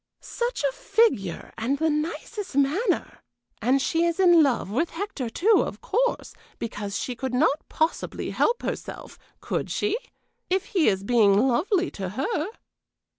"Such 0.19 0.63
a 0.63 0.71
figure 0.71 1.53
and 1.59 1.77
the 1.77 1.91
nicest 1.91 2.55
manner, 2.57 3.19
and 3.61 3.79
she 3.79 4.03
is 4.03 4.19
in 4.19 4.41
love 4.41 4.71
with 4.71 4.89
Hector, 4.89 5.29
too, 5.29 5.61
of 5.63 5.79
course 5.79 6.33
because 6.57 6.97
she 6.97 7.15
could 7.15 7.35
not 7.35 7.69
possibly 7.69 8.31
help 8.31 8.63
herself 8.63 9.19
could 9.41 9.69
she? 9.69 9.99
if 10.49 10.65
he 10.73 10.87
is 10.87 11.03
being 11.03 11.37
lovely 11.37 11.91
to 11.91 12.09
her." 12.17 12.47